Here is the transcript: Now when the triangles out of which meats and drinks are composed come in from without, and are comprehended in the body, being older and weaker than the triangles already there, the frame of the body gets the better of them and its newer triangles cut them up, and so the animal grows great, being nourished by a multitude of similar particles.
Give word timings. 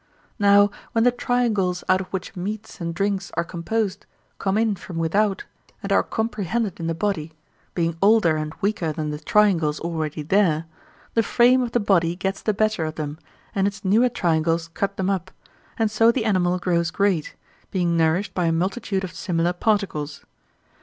Now 0.39 0.71
when 0.93 1.03
the 1.03 1.11
triangles 1.11 1.83
out 1.87 2.01
of 2.01 2.07
which 2.07 2.35
meats 2.35 2.81
and 2.81 2.91
drinks 2.95 3.29
are 3.35 3.43
composed 3.43 4.07
come 4.39 4.57
in 4.57 4.75
from 4.75 4.97
without, 4.97 5.45
and 5.83 5.91
are 5.91 6.01
comprehended 6.01 6.79
in 6.79 6.87
the 6.87 6.95
body, 6.95 7.33
being 7.75 7.95
older 8.01 8.35
and 8.35 8.51
weaker 8.61 8.91
than 8.91 9.11
the 9.11 9.19
triangles 9.19 9.79
already 9.79 10.23
there, 10.23 10.65
the 11.13 11.21
frame 11.21 11.61
of 11.61 11.73
the 11.73 11.79
body 11.79 12.15
gets 12.15 12.41
the 12.41 12.51
better 12.51 12.85
of 12.85 12.95
them 12.95 13.19
and 13.53 13.67
its 13.67 13.85
newer 13.85 14.09
triangles 14.09 14.69
cut 14.73 14.97
them 14.97 15.11
up, 15.11 15.29
and 15.77 15.91
so 15.91 16.11
the 16.11 16.25
animal 16.25 16.57
grows 16.57 16.89
great, 16.89 17.35
being 17.69 17.95
nourished 17.95 18.33
by 18.33 18.45
a 18.45 18.51
multitude 18.51 19.03
of 19.03 19.13
similar 19.13 19.53
particles. 19.53 20.25